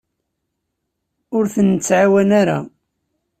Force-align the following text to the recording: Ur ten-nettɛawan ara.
Ur 1.37 1.45
ten-nettɛawan 1.53 2.29
ara. 2.41 2.59